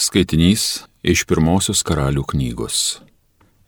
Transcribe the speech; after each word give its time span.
Skaitinys 0.00 0.86
iš 1.04 1.26
pirmosios 1.28 1.82
karalių 1.84 2.22
knygos. 2.32 3.00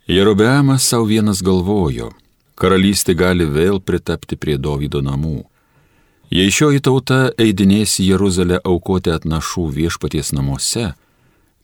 Jerobeamas 0.08 0.86
savo 0.88 1.04
vienas 1.10 1.42
galvojo, 1.44 2.08
karalystė 2.56 3.12
gali 3.12 3.44
vėl 3.44 3.82
pritapti 3.84 4.38
prie 4.40 4.56
Dovydo 4.56 5.02
namų. 5.04 5.42
Jei 6.32 6.48
šioji 6.48 6.80
tauta 6.88 7.18
eidinės 7.36 7.98
į 8.00 8.06
Jeruzalę 8.14 8.62
aukoti 8.64 9.12
atnašų 9.12 9.66
viešpaties 9.76 10.32
namuose, 10.32 10.94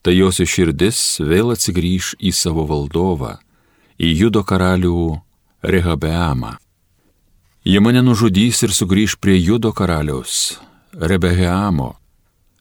tai 0.04 0.14
jos 0.18 0.42
iširdis 0.44 1.00
vėl 1.24 1.54
atsigrįž 1.54 2.18
į 2.20 2.34
savo 2.36 2.66
valdovą, 2.68 3.38
į 3.96 4.10
judo 4.20 4.42
karalių 4.44 5.16
Rehabeamą. 5.64 6.58
Jie 7.64 7.80
mane 7.80 8.04
nužudys 8.04 8.60
ir 8.68 8.76
sugrįž 8.76 9.16
prie 9.16 9.40
judo 9.40 9.72
karaliaus 9.72 10.58
Rebeheamo 10.92 11.94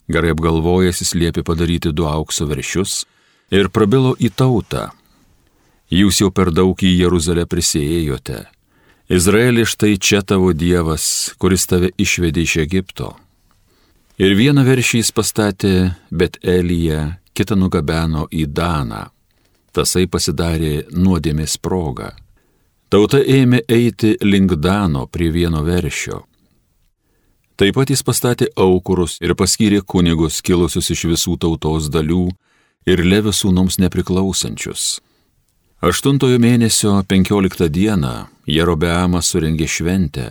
Gerai 0.08 0.32
apgalvojęs 0.32 1.02
jis 1.04 1.14
liepė 1.20 1.44
padaryti 1.44 1.92
du 1.92 2.08
aukso 2.08 2.48
veršius 2.48 3.02
ir 3.52 3.68
prabilo 3.70 4.16
į 4.20 4.32
tautą. 4.32 4.90
Jūs 5.92 6.22
jau 6.22 6.32
per 6.32 6.52
daug 6.52 6.80
į 6.84 6.94
Jeruzalę 7.04 7.46
prisėjote. 7.48 8.46
Izraeli 9.08 9.64
štai 9.64 9.96
čia 9.96 10.20
tavo 10.20 10.52
Dievas, 10.52 11.32
kuris 11.40 11.64
tave 11.68 11.94
išvedė 11.96 12.44
iš 12.44 12.58
Egipto. 12.64 13.14
Ir 14.20 14.34
vieną 14.36 14.66
veršį 14.68 15.00
jis 15.04 15.12
pastatė 15.16 15.74
Bet 16.12 16.40
Elyje, 16.44 17.20
kitą 17.32 17.56
nugabeno 17.56 18.26
į 18.32 18.48
Daną. 18.52 19.06
Tasai 19.72 20.08
pasidarė 20.12 20.88
nuodėmės 20.92 21.56
progą. 21.62 22.10
Tauta 22.90 23.20
ėmė 23.20 23.62
eiti 23.68 24.16
link 24.24 24.56
Dano 24.64 25.06
prie 25.12 25.30
vieno 25.32 25.62
veršio. 25.64 26.24
Taip 27.58 27.74
pat 27.74 27.90
jis 27.90 28.04
pastatė 28.06 28.52
aukurus 28.54 29.16
ir 29.18 29.34
paskyrė 29.34 29.80
kunigus 29.82 30.44
kilusius 30.46 30.92
iš 30.94 31.08
visų 31.10 31.40
tautos 31.42 31.88
dalių 31.90 32.28
ir 32.86 33.02
levi 33.02 33.34
sūnums 33.34 33.80
nepriklausančius. 33.82 35.00
Aštuntojo 35.82 36.38
mėnesio 36.42 36.94
penkioliktą 37.10 37.66
dieną 37.74 38.14
Jerobeamas 38.50 39.34
surengė 39.34 39.66
šventę, 39.70 40.28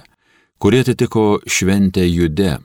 kurie 0.62 0.84
atitiko 0.86 1.40
šventę 1.50 2.06
jude. 2.06 2.56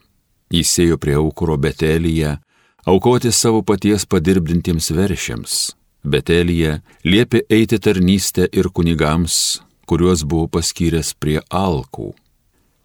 Jis 0.54 0.78
ėjo 0.86 1.02
prie 1.02 1.18
aukuro 1.18 1.58
Betelyje, 1.58 2.38
aukoti 2.86 3.34
savo 3.34 3.66
paties 3.66 4.06
padirbdintiems 4.06 4.94
veršiams. 4.94 5.60
Betelyje 6.06 6.80
liepė 7.06 7.48
eiti 7.50 7.82
tarnystę 7.82 8.46
ir 8.54 8.70
kunigams, 8.70 9.62
kuriuos 9.90 10.22
buvo 10.22 10.50
paskyręs 10.54 11.16
prie 11.18 11.40
alkų. 11.50 12.14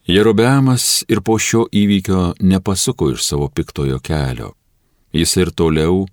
Jerobeamas 0.06 1.02
ir 1.08 1.20
po 1.20 1.34
šio 1.38 1.64
įvykio 1.72 2.34
nepasuko 2.40 3.10
iš 3.10 3.24
savo 3.26 3.48
piktojo 3.48 3.98
kelio. 3.98 4.52
Jis 5.12 5.32
ir 5.36 5.50
toliau 5.50 6.04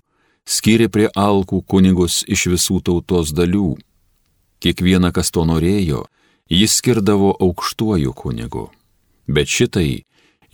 skyrė 0.46 0.88
prie 0.90 1.06
alkų 1.14 1.60
kunigus 1.62 2.24
iš 2.26 2.48
visų 2.50 2.80
tautos 2.82 3.30
dalių. 3.30 3.76
Kiekvieną, 4.58 5.12
kas 5.14 5.30
to 5.30 5.44
norėjo, 5.46 6.04
jis 6.50 6.74
skirdavo 6.80 7.36
aukštuoju 7.38 8.12
kunigu. 8.12 8.66
Bet 9.30 9.46
šitai 9.46 10.02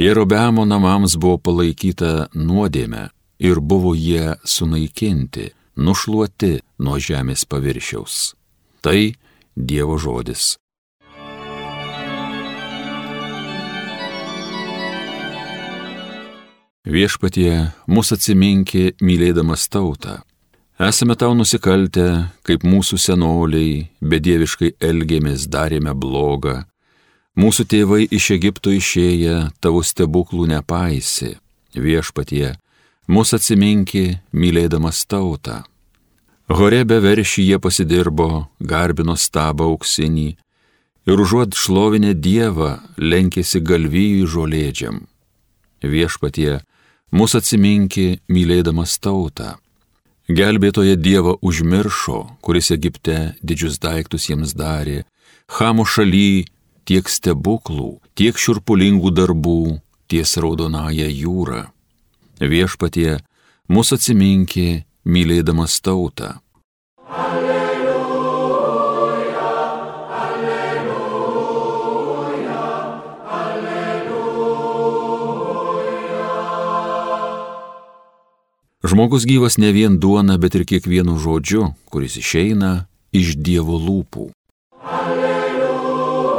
Jerobeamo 0.00 0.64
namams 0.68 1.16
buvo 1.16 1.38
palaikyta 1.38 2.28
nuodėme 2.34 3.08
ir 3.40 3.60
buvo 3.60 3.94
jie 3.96 4.36
sunaikinti, 4.44 5.50
nušluoti 5.76 6.58
nuo 6.78 7.00
žemės 7.00 7.48
paviršiaus. 7.48 8.34
Tai 8.84 9.12
Dievo 9.56 9.96
žodis. 9.98 10.56
Viešpatie, 16.88 17.74
mūsų 17.92 18.16
atsiminkė 18.16 18.82
mylėdamas 19.04 19.66
tautą. 19.68 20.22
Esame 20.80 21.12
tau 21.12 21.34
nusikaltę, 21.36 22.32
kaip 22.40 22.62
mūsų 22.64 22.96
senoliai, 22.96 23.90
bedieviškai 24.00 24.78
elgėmės, 24.80 25.44
darėme 25.52 25.92
blogą. 25.92 26.64
Mūsų 27.36 27.66
tėvai 27.68 28.06
iš 28.08 28.30
Egipto 28.38 28.72
išėję 28.72 29.50
tavo 29.60 29.82
stebuklų 29.84 30.46
nepaisė. 30.54 31.34
Viešpatie, 31.76 32.56
mūsų 33.12 33.36
atsiminkė 33.36 34.06
mylėdamas 34.32 35.04
tautą. 35.04 35.66
Horebe 36.48 36.96
veršį 37.04 37.44
jie 37.44 37.60
pasidirbo, 37.60 38.48
garbino 38.58 39.18
stabą 39.20 39.68
auksinį 39.68 40.30
ir 41.04 41.24
užuot 41.28 41.52
šlovinę 41.52 42.16
Dievą 42.16 42.78
lenkėsi 42.96 43.60
galvijų 43.60 44.32
žolėdžiam. 44.32 45.04
Viešpatie, 45.84 46.60
Mūsų 47.10 47.40
atsiminki, 47.42 48.20
mylėdamas 48.30 48.94
tautą. 49.02 49.56
Gelbėtoje 50.30 50.94
Dievą 50.94 51.34
užmiršo, 51.42 52.20
kuris 52.38 52.70
Egipte 52.70 53.34
didžius 53.42 53.80
daiktus 53.82 54.28
jiems 54.30 54.54
darė, 54.54 55.02
Hamo 55.58 55.82
šaly 55.82 56.44
tiek 56.86 57.08
stebuklų, 57.10 57.96
tiek 58.14 58.38
šurpulingų 58.38 59.10
darbų 59.10 59.80
ties 60.06 60.36
raudonąją 60.38 61.08
jūrą. 61.10 61.64
Viešpatie, 62.38 63.18
mūsų 63.66 63.98
atsiminki, 63.98 64.68
mylėdamas 65.02 65.80
tautą. 65.82 66.36
Žmogus 78.90 79.22
gyvas 79.22 79.54
ne 79.54 79.70
vien 79.70 79.94
duona, 80.02 80.34
bet 80.34 80.58
ir 80.58 80.66
kiekvienu 80.66 81.14
žodžiu, 81.14 81.78
kuris 81.94 82.18
išeina 82.18 82.90
iš 83.14 83.38
Dievo 83.38 83.78
lūpų. 83.78 84.34
Alleluja, 84.82 86.34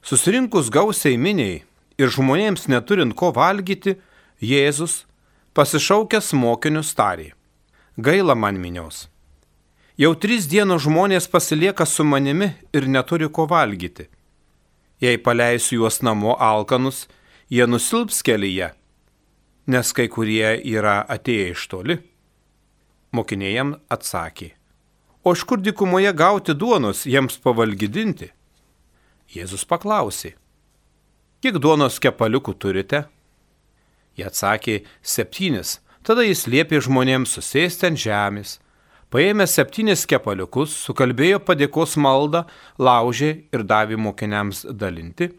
Susirinkus 0.00 0.72
gausiai 0.72 1.20
miniai, 1.20 1.68
ir 2.00 2.08
žmonėms 2.08 2.68
neturint 2.72 3.14
ko 3.16 3.30
valgyti, 3.36 3.98
Jėzus 4.40 5.04
pasišaukęs 5.52 6.32
mokinius 6.32 6.94
tarė. 6.96 7.34
Gaila 8.00 8.34
man 8.34 8.56
minios. 8.56 9.08
Jau 10.00 10.14
tris 10.16 10.46
dienos 10.48 10.86
žmonės 10.86 11.26
pasilieka 11.28 11.84
su 11.84 12.06
manimi 12.08 12.54
ir 12.72 12.86
neturi 12.88 13.28
ko 13.28 13.44
valgyti. 13.50 14.06
Jei 15.00 15.18
paleisiu 15.20 15.82
juos 15.82 16.00
namo 16.00 16.38
alkanus, 16.40 17.04
jie 17.52 17.66
nusilps 17.68 18.22
kelyje, 18.24 18.70
nes 19.68 19.92
kai 19.92 20.08
kurie 20.08 20.54
yra 20.72 21.02
atėję 21.04 21.50
iš 21.52 21.66
toli. 21.68 21.98
Mokiniai 23.12 23.54
jam 23.58 23.74
atsakė, 23.92 24.52
o 25.24 25.34
iš 25.36 25.44
kur 25.44 25.60
dikumoje 25.60 26.12
gauti 26.16 26.54
duonos 26.56 27.04
jiems 27.04 27.36
pavalgydinti? 27.44 28.30
Jėzus 29.34 29.66
paklausė, 29.68 30.36
kiek 31.42 31.58
duonos 31.60 31.98
kepaliukų 32.02 32.54
turite? 32.60 33.04
Jie 34.16 34.26
atsakė, 34.28 34.80
septynis. 35.02 35.78
Tada 36.04 36.24
jis 36.24 36.46
liepė 36.48 36.80
žmonėms 36.80 37.36
susėsti 37.36 37.88
ant 37.90 38.00
žemės. 38.00 38.58
Paėmė 39.10 39.46
septynis 39.50 40.06
kepaliukus, 40.06 40.72
sukalbėjo 40.86 41.40
padėkos 41.42 41.96
maldą, 41.98 42.44
laužė 42.78 43.30
ir 43.50 43.64
davė 43.66 43.98
mokiniams 43.98 44.62
dalinti, 44.70 45.32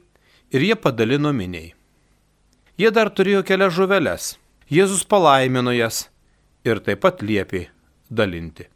ir 0.51 0.65
jie 0.67 0.75
padalino 0.75 1.31
miniai. 1.33 1.71
Jie 2.77 2.91
dar 2.91 3.09
turėjo 3.15 3.45
kelias 3.47 3.73
žuveles. 3.77 4.35
Jėzus 4.71 5.03
palaimino 5.07 5.71
jas 5.75 6.05
ir 6.67 6.79
taip 6.83 7.01
pat 7.03 7.23
liepė 7.23 7.65
dalinti. 8.09 8.67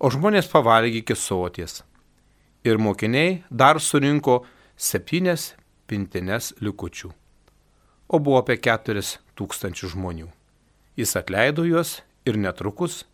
O 0.00 0.10
žmonės 0.12 0.48
pavalgė 0.48 1.00
iki 1.02 1.16
soties. 1.16 1.82
Ir 2.64 2.80
mokiniai 2.80 3.42
dar 3.50 3.80
surinko 3.80 4.42
septynes 4.76 5.54
pintines 5.90 6.52
likučių. 6.62 7.10
O 8.10 8.18
buvo 8.18 8.38
apie 8.42 8.56
keturis 8.62 9.16
tūkstančių 9.38 9.90
žmonių. 9.94 10.28
Jis 10.98 11.16
atleido 11.18 11.64
juos 11.66 12.00
ir 12.26 12.38
netrukus, 12.38 13.04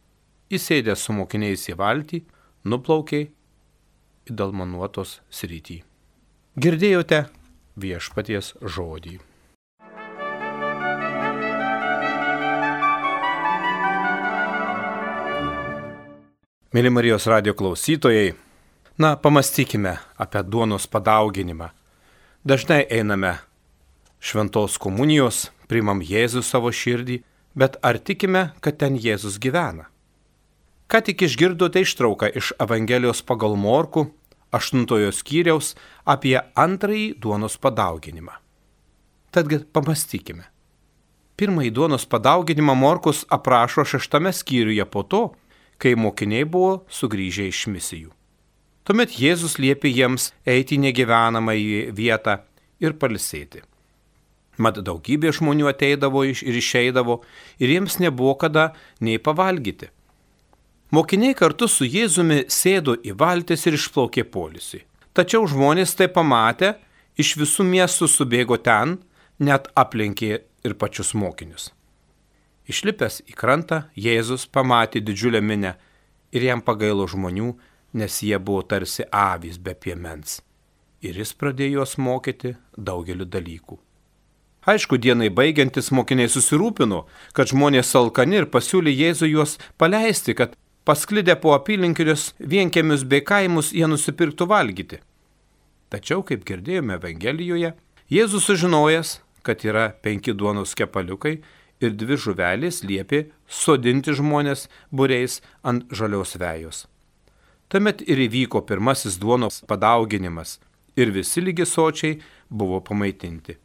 įsėdęs 0.53 1.05
su 1.07 1.17
mokiniais 1.17 1.67
į 1.71 1.77
valtį, 1.81 2.23
nuplaukė 2.69 3.23
į 4.27 4.37
Dalmanuotos 4.37 5.21
srity. 5.31 5.83
Girdėjote 6.57 7.27
viešpaties 7.77 8.55
žodį. 8.61 9.19
Mėly 16.77 16.91
Marijos 16.93 17.25
radio 17.31 17.55
klausytojai, 17.57 18.35
na, 19.01 19.15
pamastykime 19.17 19.95
apie 20.21 20.43
duonos 20.45 20.89
padauginimą 20.91 21.71
Dažnai 22.47 22.85
einame 22.87 23.33
šventos 24.23 24.77
komunijos 24.79 25.49
primam 25.67 25.99
Jėzų 25.99 26.45
savo 26.47 26.71
širdį, 26.71 27.17
bet 27.59 27.75
ar 27.83 27.97
tikime, 27.99 28.53
kad 28.63 28.77
ten 28.79 28.95
Jėzus 28.95 29.41
gyvena? 29.43 29.89
Ką 30.87 31.01
tik 31.09 31.25
išgirdote 31.27 31.83
ištrauką 31.83 32.29
iš 32.39 32.53
Evangelijos 32.63 33.25
pagal 33.27 33.57
Morku, 33.59 34.05
aštuntojo 34.55 35.11
skyriaus 35.11 35.73
apie 36.07 36.37
antrąjį 36.55 37.09
duonos 37.19 37.59
padauginimą. 37.59 38.39
Tadgi 39.35 39.65
pamastykime. 39.67 40.47
Pirmąjį 41.35 41.73
duonos 41.75 42.07
padauginimą 42.07 42.79
Morkus 42.79 43.25
aprašo 43.27 43.83
šeštame 43.83 44.31
skyriuje 44.31 44.87
po 44.87 45.03
to, 45.03 45.25
kai 45.83 45.99
mokiniai 45.99 46.47
buvo 46.47 46.85
sugrįžę 46.87 47.51
iš 47.51 47.67
misijų. 47.75 48.15
Tuomet 48.87 49.17
Jėzus 49.19 49.57
liepė 49.59 49.91
jiems 49.91 50.29
eiti 50.47 50.77
į 50.77 50.85
negyvenamą 50.85 51.57
vietą 51.97 52.37
ir 52.79 52.95
palisėti. 53.01 53.65
Mat 54.63 54.79
daugybė 54.79 55.33
žmonių 55.35 55.67
ateidavo 55.73 56.23
ir 56.25 56.59
išeidavo 56.61 57.19
ir 57.59 57.73
jiems 57.75 57.99
nebuvo 57.99 58.37
kada 58.39 58.71
nei 59.03 59.19
pavalgyti. 59.19 59.91
Mokiniai 60.95 61.35
kartu 61.35 61.67
su 61.67 61.85
Jėzumi 61.85 62.45
sėdo 62.47 62.95
į 63.03 63.17
valtis 63.19 63.67
ir 63.67 63.75
išplaukė 63.75 64.23
polisį. 64.31 64.85
Tačiau 65.19 65.49
žmonės 65.51 65.97
tai 65.99 66.07
pamatę, 66.07 66.77
iš 67.19 67.35
visų 67.41 67.67
miestų 67.67 68.07
subėgo 68.07 68.57
ten, 68.63 69.01
net 69.43 69.67
aplenkė 69.75 70.45
ir 70.63 70.79
pačius 70.79 71.11
mokinius. 71.19 71.73
Išlipęs 72.71 73.25
į 73.27 73.35
krantą, 73.35 73.89
Jėzus 73.99 74.47
pamatė 74.47 75.03
didžiulę 75.03 75.43
minę 75.43 75.75
ir 76.31 76.47
jam 76.47 76.63
pagailo 76.63 77.07
žmonių, 77.11 77.57
nes 77.93 78.21
jie 78.23 78.39
buvo 78.39 78.63
tarsi 78.63 79.07
avys 79.13 79.59
be 79.59 79.75
piemens. 79.75 80.41
Ir 81.03 81.19
jis 81.21 81.35
pradėjo 81.39 81.81
juos 81.81 81.97
mokyti 81.99 82.57
daugeliu 82.77 83.27
dalykų. 83.29 83.79
Aišku, 84.67 84.99
dienai 84.99 85.29
baigiantis 85.31 85.93
mokiniai 85.95 86.27
susirūpino, 86.27 87.05
kad 87.37 87.53
žmonės 87.53 87.93
salkani 87.95 88.41
ir 88.41 88.49
pasiūlė 88.51 88.91
Jėzui 88.91 89.29
juos 89.31 89.59
paleisti, 89.79 90.35
kad 90.35 90.57
pasklidę 90.87 91.37
po 91.39 91.53
apylinkinius 91.55 92.33
vienkėmius 92.41 93.05
bei 93.07 93.23
kaimus 93.23 93.71
jie 93.71 93.87
nusipirktų 93.87 94.49
valgyti. 94.51 94.99
Tačiau, 95.95 96.25
kaip 96.27 96.43
girdėjome 96.49 96.99
Evangelijoje, 96.99 97.77
Jėzus 98.11 98.49
sužinojęs, 98.51 99.21
kad 99.47 99.63
yra 99.67 99.93
penki 100.03 100.35
duonos 100.35 100.75
kepaliukai 100.79 101.37
ir 101.83 101.95
dvi 101.95 102.19
žuvelės 102.19 102.83
liepė 102.83 103.29
sodinti 103.47 104.15
žmonės 104.19 104.67
būreis 104.91 105.41
ant 105.63 105.87
žalios 105.95 106.35
vejos. 106.43 106.87
Tuomet 107.69 108.03
ir 108.07 108.21
įvyko 108.29 108.63
pirmasis 108.67 109.17
duonos 109.19 109.63
padauginimas 109.67 110.59
ir 110.97 111.11
visi 111.11 111.43
lygi 111.43 111.67
sočiai 111.67 112.21
buvo 112.51 112.79
pamaitinti. 112.81 113.57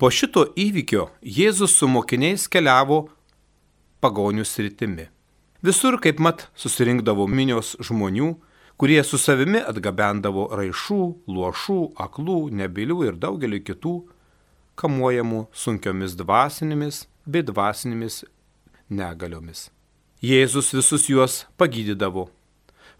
Po 0.00 0.10
šito 0.10 0.46
įvykio 0.58 1.10
Jėzus 1.22 1.76
su 1.76 1.86
mokiniais 1.86 2.48
keliavo 2.48 3.04
pagonių 4.00 4.46
sritimi. 4.48 5.06
Visur 5.62 5.98
kaip 6.00 6.18
mat 6.24 6.46
susirinkdavo 6.56 7.26
minios 7.28 7.74
žmonių, 7.84 8.30
kurie 8.80 9.02
su 9.04 9.20
savimi 9.20 9.60
atgabendavo 9.60 10.48
raišų, 10.56 11.02
luošų, 11.28 11.78
aklų, 12.00 12.38
nebilių 12.62 12.98
ir 13.10 13.20
daugelį 13.20 13.60
kitų, 13.68 13.94
kamuojamų 14.80 15.44
sunkiomis 15.52 16.16
dvasinėmis 16.16 17.04
bei 17.28 17.44
dvasinėmis 17.44 18.22
negaliomis. 18.88 19.68
Jėzus 20.24 20.72
visus 20.74 21.06
juos 21.12 21.42
pagydydavo. 21.60 22.30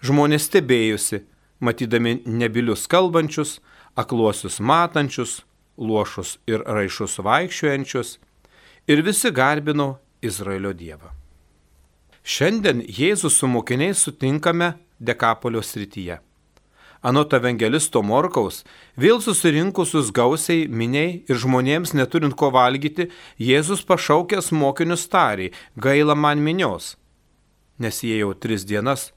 Žmonės 0.00 0.46
stebėjusi, 0.48 1.24
matydami 1.60 2.22
nebilius 2.24 2.86
kalbančius, 2.88 3.58
akluosius 4.00 4.56
matančius, 4.64 5.42
luošus 5.76 6.38
ir 6.48 6.64
raišus 6.64 7.18
vaikščiojančius, 7.24 8.14
ir 8.88 9.02
visi 9.04 9.30
garbino 9.30 9.98
Izraelio 10.24 10.72
Dievą. 10.72 11.12
Šiandien 12.24 12.80
Jėzus 12.88 13.36
su 13.40 13.48
mokiniais 13.48 14.00
sutinkame 14.00 14.74
Dekapolio 15.00 15.60
srityje. 15.64 16.18
Anot 17.00 17.32
evangelisto 17.32 18.02
Morkaus, 18.04 18.62
vėl 18.96 19.22
susirinkusius 19.24 20.10
gausiai 20.12 20.66
miniai 20.68 21.22
ir 21.28 21.38
žmonėms 21.44 21.94
neturint 21.96 22.36
ko 22.36 22.50
valgyti, 22.52 23.08
Jėzus 23.40 23.84
pašaukęs 23.88 24.52
mokinius 24.52 25.08
tariai, 25.12 25.52
gaila 25.76 26.16
man 26.16 26.44
minios. 26.44 26.94
Nes 27.80 28.04
jie 28.04 28.20
jau 28.20 28.34
tris 28.36 28.68
dienas 28.68 29.10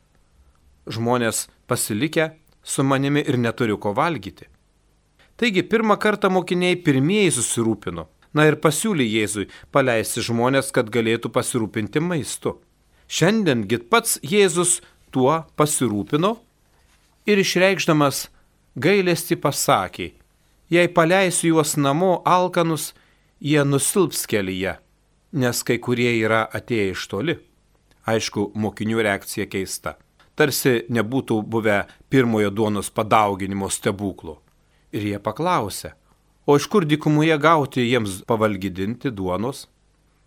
žmonės 0.87 1.47
pasilikę 1.67 2.31
su 2.63 2.83
manimi 2.83 3.23
ir 3.27 3.37
neturiu 3.37 3.77
ko 3.77 3.93
valgyti. 3.93 4.49
Taigi 5.37 5.63
pirmą 5.63 5.97
kartą 5.97 6.29
mokiniai 6.29 6.77
pirmieji 6.77 7.33
susirūpino. 7.39 8.07
Na 8.33 8.47
ir 8.49 8.57
pasiūlė 8.57 9.05
Jėzui 9.05 9.49
paleisti 9.73 10.23
žmonės, 10.25 10.71
kad 10.73 10.89
galėtų 10.89 11.29
pasirūpinti 11.33 12.01
maistu. 12.01 12.55
Šiandien 13.05 13.67
git 13.69 13.89
pats 13.93 14.17
Jėzus 14.25 14.79
tuo 15.13 15.43
pasirūpino 15.57 16.37
ir 17.29 17.41
išreikšdamas 17.43 18.27
gailesti 18.75 19.37
pasakė, 19.37 20.13
jei 20.73 20.89
paleisiu 20.89 21.53
juos 21.53 21.75
namo 21.77 22.21
alkanus, 22.25 22.93
jie 23.39 23.61
nusilps 23.67 24.25
kelyje, 24.29 24.77
nes 25.33 25.63
kai 25.67 25.77
kurie 25.77 26.15
yra 26.17 26.43
atėję 26.49 26.93
iš 26.95 27.07
toli. 27.11 27.37
Aišku, 28.09 28.49
mokinių 28.59 29.03
reakcija 29.05 29.45
keista. 29.47 29.95
Tarsi 30.35 30.81
nebūtų 30.89 31.41
buvę 31.45 31.83
pirmojo 32.09 32.49
duonos 32.49 32.89
padauginimo 32.89 33.69
stebuklų. 33.69 34.39
Ir 34.93 35.05
jie 35.11 35.19
paklausė, 35.21 35.93
o 36.45 36.57
iš 36.57 36.65
kur 36.69 36.85
dykumoje 36.89 37.37
gauti 37.41 37.85
jiems 37.85 38.21
pavalgydinti 38.29 39.11
duonos? 39.13 39.67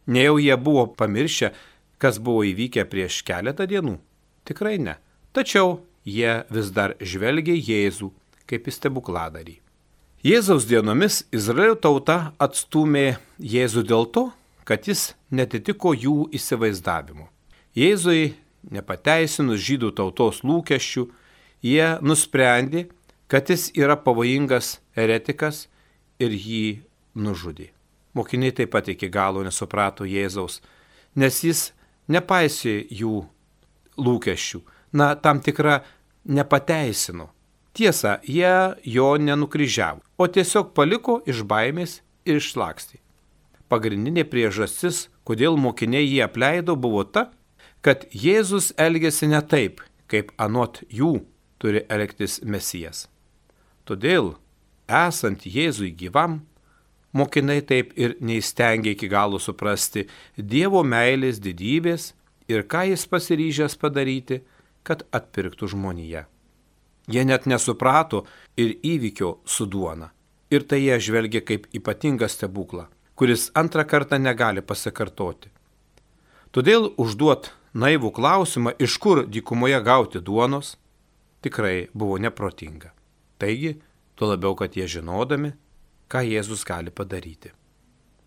Nejau 0.06 0.38
jie 0.38 0.54
buvo 0.56 0.86
pamiršę, 0.94 1.50
kas 1.98 2.20
buvo 2.22 2.44
įvykę 2.46 2.86
prieš 2.90 3.22
keletą 3.26 3.66
dienų? 3.66 3.96
Tikrai 4.46 4.78
ne. 4.78 4.96
Tačiau 5.34 5.80
jie 6.06 6.44
vis 6.54 6.70
dar 6.70 6.94
žvelgia 7.02 7.58
Jėzų 7.58 8.12
kaip 8.46 8.68
į 8.70 8.74
stebukladarį. 8.78 9.56
Jėzaus 10.26 10.66
dienomis 10.66 11.24
Izraelio 11.34 11.74
tauta 11.78 12.32
atstumė 12.42 13.18
Jėzų 13.42 13.82
dėl 13.90 14.06
to, 14.14 14.28
kad 14.66 14.86
jis 14.86 15.12
netitiko 15.30 15.92
jų 15.94 16.30
įsivaizdavimu. 16.34 17.26
Jėzui 17.76 18.34
nepateisinus 18.72 19.62
žydų 19.62 19.92
tautos 19.96 20.42
lūkesčių, 20.46 21.06
jie 21.66 21.88
nusprendė, 22.02 22.86
kad 23.30 23.50
jis 23.50 23.70
yra 23.74 23.96
pavojingas 23.98 24.78
eretikas 24.96 25.66
ir 26.22 26.34
jį 26.34 26.82
nužudė. 27.18 27.70
Mokiniai 28.16 28.54
taip 28.56 28.72
pat 28.72 28.88
iki 28.88 29.10
galo 29.12 29.42
nesuprato 29.44 30.06
Jėzaus, 30.08 30.62
nes 31.16 31.42
jis 31.44 31.70
nepaisė 32.08 32.78
jų 32.88 33.26
lūkesčių, 34.00 34.60
na, 34.96 35.14
tam 35.20 35.42
tikrą 35.44 35.80
nepateisino. 36.24 37.30
Tiesa, 37.76 38.16
jie 38.24 38.76
jo 38.88 39.08
nenukryžiavo, 39.20 40.00
o 40.16 40.24
tiesiog 40.32 40.72
paliko 40.72 41.18
iš 41.28 41.42
baimės 41.44 42.00
ir 42.24 42.40
išlakstė. 42.40 43.02
Pagrindinė 43.68 44.24
priežastis, 44.24 45.10
kodėl 45.26 45.58
mokiniai 45.60 46.06
jį 46.06 46.22
apleido, 46.24 46.76
buvo 46.78 47.02
ta, 47.04 47.26
kad 47.86 48.02
Jėzus 48.10 48.72
elgėsi 48.82 49.28
ne 49.30 49.38
taip, 49.46 49.78
kaip 50.10 50.32
anot 50.42 50.82
jų 50.90 51.20
turi 51.62 51.84
elgtis 51.86 52.40
Mesijas. 52.42 53.06
Todėl, 53.86 54.34
esant 54.90 55.46
Jėzui 55.46 55.92
gyvam, 55.94 56.40
Mokinai 57.16 57.62
taip 57.64 57.94
ir 57.96 58.16
neįstengia 58.20 58.92
iki 58.92 59.08
galo 59.08 59.38
suprasti 59.40 60.02
Dievo 60.36 60.82
meilės 60.84 61.38
didybės 61.40 62.10
ir 62.52 62.66
ką 62.68 62.82
jis 62.90 63.06
pasiryžęs 63.08 63.78
padaryti, 63.80 64.42
kad 64.84 65.06
atpirktų 65.16 65.70
žmoniją. 65.72 66.26
Jie 67.08 67.22
net 67.24 67.46
nesuprato 67.46 68.24
ir 68.58 68.74
įvykio 68.82 69.38
su 69.46 69.66
duona. 69.66 70.10
Ir 70.50 70.66
tai 70.68 70.82
jie 70.82 70.98
žvelgia 71.02 71.40
kaip 71.42 71.66
ypatingą 71.74 72.28
stebuklą, 72.30 72.84
kuris 73.18 73.48
antrą 73.54 73.86
kartą 73.88 74.18
negali 74.20 74.62
pasikartoti. 74.62 75.48
Todėl 76.52 76.92
užduot 77.00 77.50
naivų 77.76 78.12
klausimą, 78.16 78.72
iš 78.80 78.96
kur 79.02 79.24
dykumoje 79.28 79.78
gauti 79.84 80.22
duonos, 80.24 80.76
tikrai 81.44 81.88
buvo 81.94 82.18
neprotinga. 82.22 82.92
Taigi, 83.38 83.76
tuo 84.16 84.32
labiau, 84.32 84.56
kad 84.56 84.76
jie 84.76 84.88
žinodami, 84.88 85.52
ką 86.08 86.22
Jėzus 86.24 86.64
gali 86.66 86.90
padaryti. 86.90 87.52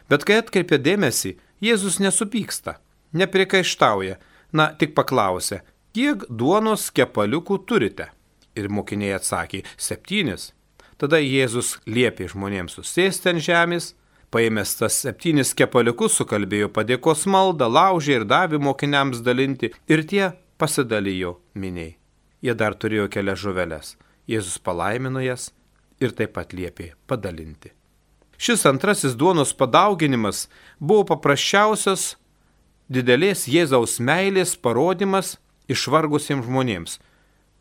Bet 0.09 0.25
kai 0.25 0.39
atkreipia 0.43 0.79
dėmesį, 0.81 1.35
Jėzus 1.63 1.99
nesupyksta, 2.01 2.77
neprikaištauja, 3.13 4.19
na 4.53 4.69
tik 4.79 4.95
paklausė, 4.97 5.61
kiek 5.93 6.25
duonos 6.29 6.89
kepaliukų 6.93 7.59
turite? 7.69 8.09
Ir 8.57 8.69
mokiniai 8.73 9.15
atsakė, 9.17 9.63
septynis. 9.77 10.51
Tada 10.99 11.19
Jėzus 11.21 11.77
liepė 11.87 12.27
žmonėms 12.31 12.75
susėsti 12.79 13.31
ant 13.31 13.43
žemės, 13.45 13.93
paėmęs 14.33 14.75
tas 14.79 14.97
septynis 15.03 15.53
kepaliukus, 15.57 16.17
sukalbėjo 16.19 16.69
padėkos 16.73 17.25
maldą, 17.29 17.69
laužė 17.69 18.19
ir 18.19 18.27
davė 18.29 18.59
mokiniams 18.61 19.23
dalinti, 19.25 19.71
ir 19.87 20.05
tie 20.09 20.31
pasidalijo 20.61 21.39
miniai. 21.55 21.95
Jie 22.41 22.55
dar 22.55 22.75
turėjo 22.75 23.09
kelias 23.11 23.41
žuveles. 23.41 23.97
Jėzus 24.29 24.59
palaimino 24.63 25.19
jas 25.23 25.49
ir 25.99 26.13
taip 26.15 26.35
pat 26.37 26.53
liepė 26.55 26.93
padalinti. 27.09 27.73
Šis 28.39 28.63
antrasis 28.69 29.17
duonos 29.19 29.51
padauginimas 29.51 30.45
buvo 30.79 31.03
paprasčiausias 31.09 32.13
didelės 32.87 33.47
Jėzaus 33.51 33.97
meilės 33.99 34.55
parodimas 34.55 35.35
išvargusiems 35.69 36.47
žmonėms, 36.47 36.99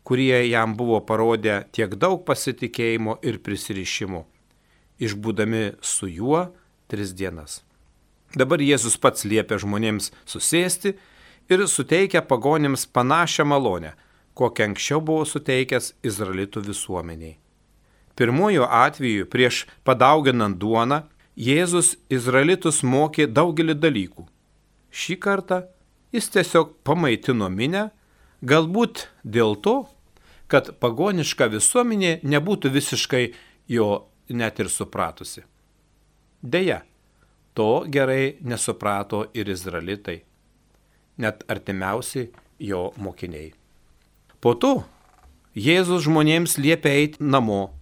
kurie 0.07 0.39
jam 0.47 0.77
buvo 0.79 1.01
parodę 1.05 1.65
tiek 1.75 1.91
daug 1.99 2.23
pasitikėjimo 2.25 3.17
ir 3.27 3.41
prisirišimo, 3.43 4.23
išbūdami 4.99 5.79
su 5.81 6.07
juo 6.07 6.49
tris 6.91 7.13
dienas. 7.15 7.61
Dabar 8.35 8.61
Jėzus 8.61 8.99
pats 9.01 9.25
liepia 9.25 9.57
žmonėms 9.57 10.11
susėsti 10.29 10.93
ir 11.49 11.65
suteikia 11.67 12.21
pagonėms 12.21 12.85
panašią 12.93 13.45
malonę, 13.49 13.95
kokią 14.37 14.69
anksčiau 14.69 15.01
buvo 15.01 15.25
suteikęs 15.25 15.93
Izraelitų 16.05 16.61
visuomeniai. 16.67 17.37
Pirmuoju 18.19 18.67
atveju 18.67 19.25
prieš 19.31 19.65
padauginant 19.87 20.59
duoną 20.59 21.03
Jėzus 21.39 21.95
Izraelitus 22.11 22.83
mokė 22.83 23.29
daugelį 23.31 23.77
dalykų. 23.79 24.27
Šį 24.91 25.15
kartą 25.23 25.63
jis 26.11 26.27
tiesiog 26.33 26.73
pamaitino 26.83 27.47
minę, 27.49 27.89
galbūt 28.43 29.07
dėl 29.23 29.55
to, 29.63 29.87
kad 30.51 30.73
pagoniška 30.81 31.47
visuomenė 31.53 32.19
nebūtų 32.25 32.73
visiškai 32.73 33.23
jo 33.71 33.89
net 34.35 34.59
ir 34.59 34.69
supratusi. 34.69 35.43
Deja, 36.41 36.81
to 37.53 37.85
gerai 37.91 38.37
nesuprato 38.41 39.25
ir 39.33 39.49
izraelitai, 39.49 40.21
net 41.17 41.43
artimiausi 41.47 42.29
jo 42.59 42.89
mokiniai. 42.97 43.51
Po 44.39 44.55
to 44.55 44.83
Jėzus 45.59 46.05
žmonėms 46.05 46.55
liepia 46.61 46.93
eiti 46.95 47.23
namo 47.25 47.79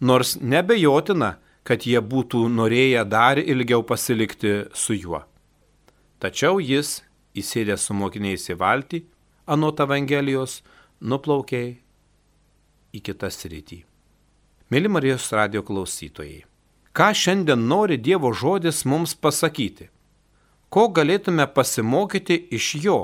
nors 0.00 0.36
nebejotina, 0.40 1.38
kad 1.64 1.86
jie 1.88 2.00
būtų 2.00 2.44
norėję 2.52 3.04
dar 3.08 3.40
ilgiau 3.40 3.84
pasilikti 3.86 4.66
su 4.76 4.96
juo. 4.98 5.22
Tačiau 6.20 6.60
jis, 6.60 7.00
įsėdęs 7.36 7.88
su 7.88 7.96
mokiniais 7.96 8.44
į 8.52 8.58
valtį, 8.60 9.00
anot 9.48 9.80
Evangelijos, 9.80 10.60
nuplaukė 11.00 11.64
į 12.92 13.00
kitą 13.04 13.30
sritį. 13.32 13.84
Mėly 14.74 14.90
Marijos 14.90 15.28
radio 15.30 15.60
klausytojai, 15.62 16.40
ką 16.98 17.06
šiandien 17.14 17.60
nori 17.70 17.94
Dievo 17.94 18.32
žodis 18.34 18.80
mums 18.90 19.12
pasakyti? 19.14 19.84
Ko 20.66 20.88
galėtume 20.96 21.44
pasimokyti 21.46 22.40
iš 22.58 22.70
jo 22.82 22.96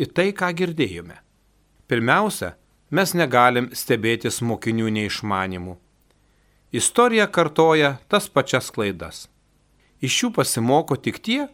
į 0.00 0.08
tai, 0.16 0.30
ką 0.32 0.48
girdėjome? 0.56 1.18
Pirmiausia, 1.92 2.54
mes 2.88 3.12
negalim 3.12 3.68
stebėtis 3.76 4.40
mokinių 4.40 4.88
neišmanimų 4.96 5.74
Istorija 6.80 7.26
kartoja 7.26 7.98
tas 8.08 8.30
pačias 8.32 8.72
klaidas. 8.72 9.26
Iš 10.00 10.22
jų 10.22 10.32
pasimoko 10.40 10.96
tik 10.96 11.20
tie, 11.20 11.50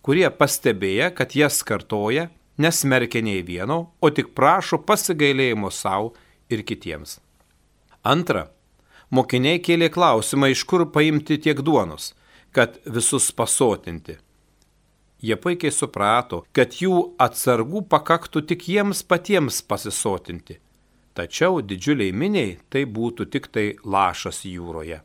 kurie 0.00 0.30
pastebėję, 0.30 1.10
kad 1.12 1.36
jas 1.36 1.60
kartoja, 1.60 2.30
nesmerkia 2.56 3.20
nei 3.20 3.44
vieno, 3.44 3.92
o 4.00 4.08
tik 4.08 4.32
prašo 4.32 4.80
pasigailėjimo 4.88 5.68
savo 5.68 6.14
ir 6.48 6.64
kitiems. 6.64 7.18
Antra, 8.00 8.48
mokiniai 9.12 9.60
kėlė 9.62 9.92
klausimą, 9.92 10.50
iš 10.52 10.64
kur 10.68 10.88
paimti 10.94 11.38
tiek 11.38 11.62
duonos, 11.62 12.12
kad 12.56 12.80
visus 12.88 13.30
pasotinti. 13.36 14.18
Jie 15.22 15.36
puikiai 15.38 15.70
suprato, 15.70 16.42
kad 16.56 16.74
jų 16.82 17.14
atsargų 17.22 17.84
pakaktų 17.92 18.42
tik 18.50 18.66
jiems 18.72 19.04
patiems 19.06 19.62
pasisotinti 19.62 20.58
tačiau 21.14 21.60
didžiuliai 21.60 22.12
miniai 22.12 22.56
tai 22.72 22.84
būtų 22.88 23.28
tik 23.32 23.48
tai 23.52 23.66
lašas 23.84 24.42
jūroje. 24.48 25.00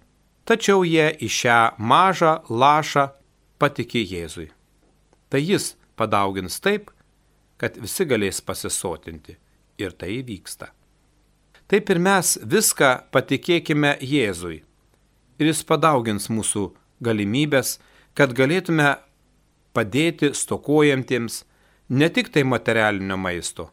Tačiau 0.48 0.86
jie 0.88 1.10
į 1.20 1.30
šią 1.40 1.60
mažą 1.78 2.38
lašą 2.48 3.10
patikė 3.60 4.04
Jėzui. 4.06 4.48
Tai 5.28 5.42
jis 5.44 5.74
padaugins 6.00 6.60
taip, 6.64 6.92
kad 7.60 7.76
visi 7.82 8.08
galės 8.08 8.40
pasisotinti. 8.42 9.36
Ir 9.78 9.92
tai 9.94 10.22
įvyksta. 10.22 10.72
Taip 11.68 11.90
ir 11.92 12.00
mes 12.00 12.38
viską 12.48 12.90
patikėkime 13.12 13.98
Jėzui. 14.00 14.62
Ir 15.38 15.50
jis 15.50 15.66
padaugins 15.68 16.30
mūsų 16.32 16.70
galimybės, 17.04 17.78
kad 18.16 18.32
galėtume 18.32 18.94
padėti 19.76 20.32
stokojantiems 20.34 21.42
ne 21.90 22.10
tik 22.10 22.32
tai 22.32 22.46
materialinio 22.48 23.20
maisto, 23.20 23.68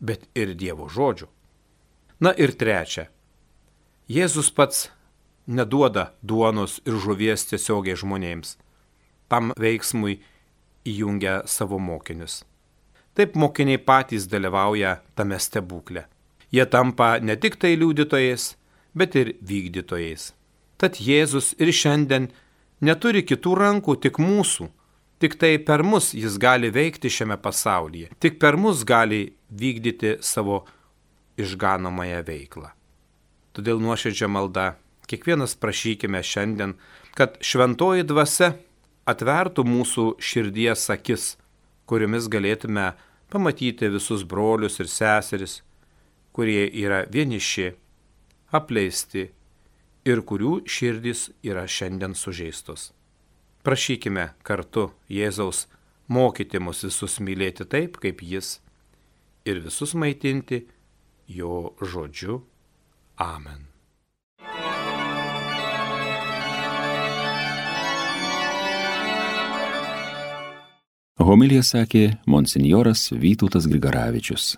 bet 0.00 0.24
ir 0.34 0.56
Dievo 0.56 0.88
žodžių. 0.88 1.28
Na 2.24 2.32
ir 2.32 2.56
trečia. 2.56 3.10
Jėzus 4.08 4.48
pats 4.48 4.86
neduoda 5.46 6.14
duonos 6.22 6.80
ir 6.88 6.96
žuvies 6.96 7.44
tiesiogiai 7.52 8.00
žmonėms. 8.00 8.56
Tam 9.28 9.52
veiksmui 9.60 10.22
įjungia 10.88 11.42
savo 11.44 11.78
mokinius. 11.78 12.44
Taip 13.12 13.36
mokiniai 13.36 13.76
patys 13.76 14.24
dalyvauja 14.24 15.02
tame 15.14 15.36
stebuklė. 15.36 16.06
Jie 16.56 16.64
tampa 16.72 17.18
ne 17.20 17.36
tik 17.36 17.58
tai 17.60 17.74
liudytojais, 17.76 18.54
bet 18.96 19.16
ir 19.20 19.34
vykdytojais. 19.44 20.30
Tad 20.80 20.96
Jėzus 20.96 21.52
ir 21.60 21.68
šiandien 21.72 22.30
neturi 22.80 23.20
kitų 23.28 23.52
rankų, 23.60 23.96
tik 24.00 24.20
mūsų. 24.22 24.70
Tik 25.20 25.36
tai 25.40 25.56
per 25.60 25.84
mus 25.84 26.10
jis 26.16 26.36
gali 26.40 26.68
veikti 26.72 27.12
šiame 27.12 27.36
pasaulyje. 27.40 28.10
Tik 28.20 28.36
per 28.40 28.56
mus 28.60 28.84
gali 28.88 29.34
vykdyti 29.48 30.18
savo 30.20 30.62
išganomąją 31.40 32.20
veiklą. 32.24 32.72
Todėl 33.56 33.80
nuoširdžia 33.80 34.28
malda, 34.28 34.66
kiekvienas 35.08 35.56
prašykime 35.60 36.20
šiandien, 36.20 36.74
kad 37.16 37.36
šventoji 37.40 38.04
dvasia 38.08 38.54
atvertų 39.08 39.64
mūsų 39.64 40.06
širdies 40.20 40.88
akis, 40.92 41.34
kuriomis 41.88 42.28
galėtume 42.32 42.90
pamatyti 43.32 43.88
visus 43.92 44.24
brolius 44.28 44.80
ir 44.80 44.90
seseris, 44.92 45.62
kurie 46.36 46.66
yra 46.68 47.06
vieniši, 47.08 47.70
apleisti 48.52 49.30
ir 50.04 50.20
kurių 50.28 50.58
širdys 50.68 51.30
yra 51.46 51.64
šiandien 51.64 52.12
sužeistos. 52.14 52.90
Prašykime 53.64 54.28
kartu 54.46 54.90
Jėzaus 55.10 55.64
mokyti 56.12 56.60
mus 56.62 56.84
visus 56.86 57.16
mylėti 57.24 57.64
taip, 57.64 57.96
kaip 58.02 58.20
Jis, 58.22 58.58
ir 59.48 59.62
visus 59.64 59.96
maitinti 59.96 60.66
jo 61.26 61.72
žodžiu. 61.80 62.42
Amen. 63.16 63.64
Homilija 71.16 71.64
sakė 71.64 72.04
monsinjoras 72.28 73.08
Vytautas 73.16 73.64
Grigaravičius. 73.66 74.52